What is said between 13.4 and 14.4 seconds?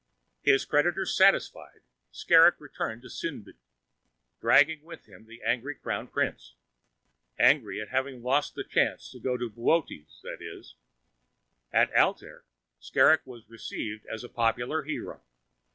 received as a